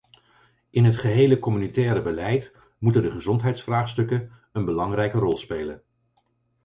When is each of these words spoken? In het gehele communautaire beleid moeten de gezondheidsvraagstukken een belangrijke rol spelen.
In 0.69 0.83
het 0.85 0.95
gehele 0.97 1.39
communautaire 1.39 2.01
beleid 2.01 2.51
moeten 2.77 3.01
de 3.01 3.11
gezondheidsvraagstukken 3.11 4.31
een 4.51 4.65
belangrijke 4.65 5.17
rol 5.17 5.37
spelen. 5.37 5.83